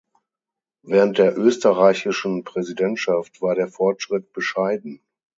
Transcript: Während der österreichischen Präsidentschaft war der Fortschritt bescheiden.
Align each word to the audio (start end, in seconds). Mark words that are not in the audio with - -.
Während 0.81 1.19
der 1.19 1.37
österreichischen 1.37 2.43
Präsidentschaft 2.43 3.39
war 3.43 3.53
der 3.53 3.67
Fortschritt 3.67 4.33
bescheiden. 4.33 4.99